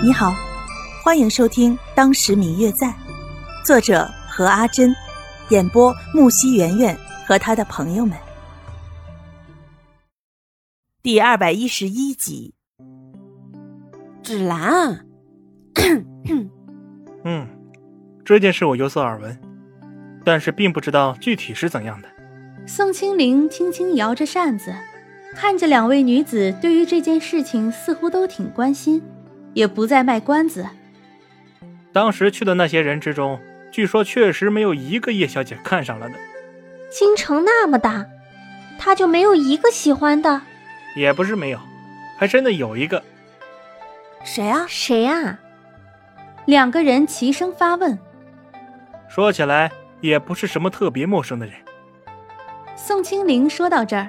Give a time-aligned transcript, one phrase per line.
[0.00, 0.32] 你好，
[1.02, 2.86] 欢迎收听《当时明月在》，
[3.64, 4.94] 作者何阿珍，
[5.48, 8.16] 演播木西圆圆和他的朋友们。
[11.02, 12.54] 第二百一十一集。
[14.22, 15.04] 芷兰，
[17.24, 17.48] 嗯，
[18.24, 19.36] 这件事我有所耳闻，
[20.24, 22.08] 但是并不知道具体是怎样的。
[22.68, 24.72] 宋清灵轻轻摇着扇子，
[25.34, 29.02] 看着两位女子，对于这件事情似乎都挺关心。
[29.58, 30.64] 也不再卖关子。
[31.92, 33.40] 当时去的那些人之中，
[33.72, 36.14] 据说确实没有一个叶小姐看上了的。
[36.88, 38.06] 京城那么大，
[38.78, 40.42] 他就没有一个喜欢的？
[40.94, 41.58] 也不是没有，
[42.16, 43.02] 还真的有一个。
[44.22, 44.64] 谁啊？
[44.68, 45.36] 谁啊？
[46.46, 47.98] 两个人齐声发问。
[49.08, 51.56] 说起来也不是什么特别陌生的人。
[52.76, 54.08] 宋清灵说到这儿，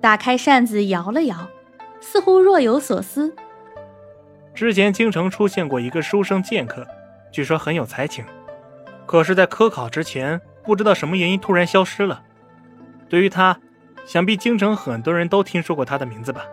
[0.00, 1.48] 打开扇子摇了摇，
[2.00, 3.32] 似乎若有所思。
[4.58, 6.84] 之前京城出现过一个书生剑客，
[7.30, 8.24] 据说很有才情，
[9.06, 12.24] 可是，在科考之前，不知道什么原因突然消失了。
[13.08, 13.56] 对于他，
[14.04, 16.44] 想必京城很多人都听说过他的名字吧？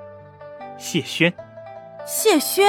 [0.78, 1.33] 谢轩。
[2.06, 2.67] 谢轩。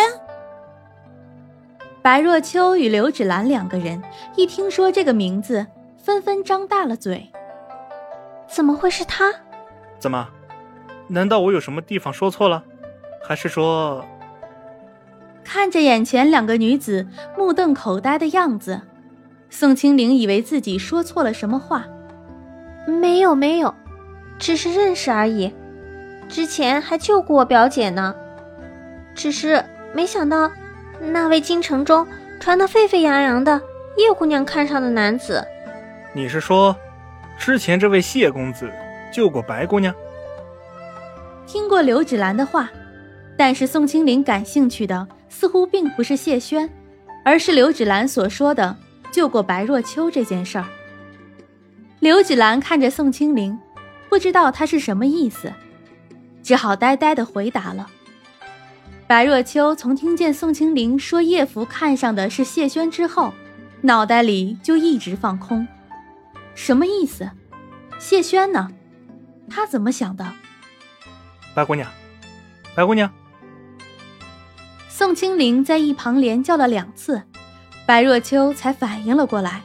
[2.01, 4.03] 白若秋与刘芷兰两个人
[4.37, 5.67] 一听说这个名字，
[5.98, 7.31] 纷纷张大了嘴。
[8.48, 9.31] 怎么会是他？
[9.98, 10.31] 怎么？
[11.09, 12.64] 难道我有什么地方说错了？
[13.23, 14.03] 还是说？
[15.48, 17.06] 看着眼前两个女子
[17.39, 18.80] 目瞪口呆的样子，
[19.48, 21.86] 宋清灵以为自己说错了什么话。
[22.89, 23.72] 没有没有，
[24.41, 25.55] 只是认识而已。
[26.28, 28.12] 之前还救过我表姐呢。
[29.14, 30.50] 只是没想到，
[31.00, 32.05] 那位京城中
[32.41, 33.62] 传得沸沸扬扬的
[33.97, 35.47] 叶姑娘看上的男子。
[36.12, 36.74] 你是说，
[37.39, 38.69] 之前这位谢公子
[39.12, 39.94] 救过白姑娘？
[41.47, 42.69] 听过刘芷兰的话，
[43.36, 45.06] 但是宋清灵感兴趣的。
[45.29, 46.69] 似乎并不是谢轩，
[47.25, 48.77] 而是刘芷兰所说的
[49.11, 50.67] 救过白若秋这件事儿。
[52.01, 53.59] 刘芷兰看着宋清灵，
[54.09, 55.53] 不知道他是什么意思，
[56.42, 57.89] 只好呆呆的回答了。
[59.07, 63.33] 白若秋从听见宋清灵说叶福看上的是谢轩之后，
[63.83, 65.67] 脑袋里就一直放空，
[66.55, 67.31] 什么意思？
[67.98, 68.70] 谢轩呢？
[69.48, 70.33] 他怎么想的？
[71.55, 71.89] 白姑娘，
[72.75, 73.11] 白姑娘。
[74.98, 77.20] 宋清灵在一旁连叫了两次，
[77.84, 79.61] 白若秋才反应了过来，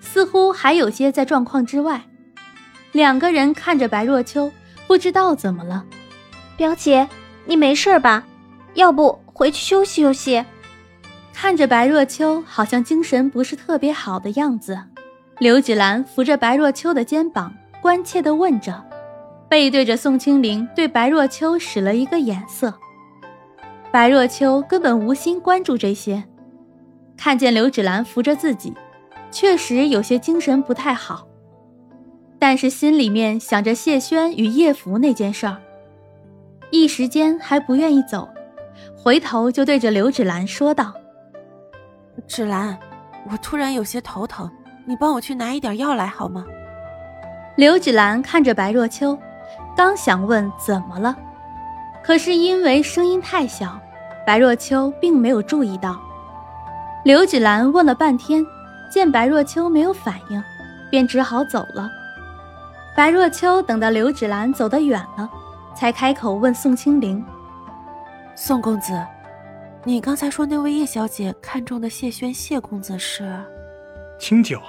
[0.00, 2.02] 似乎还有些在状况之外。
[2.90, 4.50] 两个人看着白若秋，
[4.88, 5.84] 不知道怎么了。
[6.56, 7.08] 表姐，
[7.44, 8.24] 你没事吧？
[8.74, 10.44] 要不回去休息休息？
[11.32, 14.76] 看着白若秋好像精神不是特别好的样子，
[15.38, 18.82] 刘芷兰扶着白若秋的肩膀，关切地问着，
[19.48, 22.74] 背对着宋清灵，对白若秋使了一个眼色。
[23.92, 26.22] 白若秋根本无心关注这些，
[27.16, 28.72] 看见刘芷兰扶着自己，
[29.32, 31.26] 确实有些精神不太好。
[32.38, 35.56] 但是心里面想着谢轩与叶福那件事儿，
[36.70, 38.28] 一时间还不愿意走，
[38.96, 40.94] 回头就对着刘芷兰说道
[42.28, 42.78] ：“芷兰，
[43.30, 44.48] 我突然有些头疼，
[44.86, 46.46] 你帮我去拿一点药来好吗？”
[47.56, 49.18] 刘芷兰看着白若秋，
[49.76, 51.14] 刚想问怎么了。
[52.02, 53.78] 可是因为声音太小，
[54.26, 56.00] 白若秋并没有注意到。
[57.04, 58.44] 刘芷兰问了半天，
[58.90, 60.42] 见白若秋没有反应，
[60.90, 61.88] 便只好走了。
[62.96, 65.30] 白若秋等到刘芷兰走得远了，
[65.74, 67.24] 才开口问宋清灵
[68.34, 69.00] ：“宋公子，
[69.84, 73.32] 你刚才说那位叶小姐看中的谢轩谢公子是？”
[74.18, 74.60] 清酒。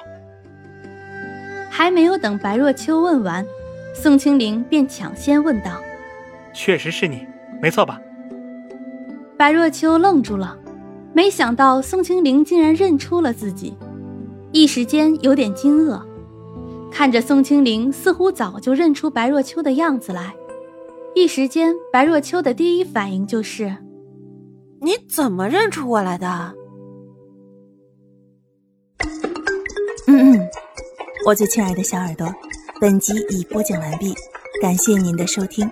[1.69, 3.45] 还没有等白若秋问完，
[3.93, 5.81] 宋清灵便抢先问道。
[6.53, 7.25] 确实是你，
[7.61, 7.99] 没错吧？
[9.37, 10.57] 白若秋愣住了，
[11.13, 13.73] 没想到宋清灵竟然认出了自己，
[14.51, 16.01] 一时间有点惊愕。
[16.91, 20.35] 看着宋清灵似乎早就认出白若秋的样子来，
[21.15, 23.77] 一时间白若秋的第一反应就是
[24.81, 26.53] ：“你怎么认出我来的？”
[30.07, 30.49] 嗯嗯，
[31.25, 32.27] 我最亲爱的小耳朵，
[32.81, 34.13] 本集已播讲完毕，
[34.61, 35.71] 感谢您的收听。